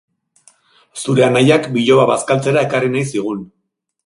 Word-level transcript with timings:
Zure 1.03 1.25
anaiak 1.25 1.69
biloba 1.75 2.07
bazkaltzera 2.13 2.65
ekarri 2.69 2.91
nahi 2.97 3.09
zigun. 3.15 3.47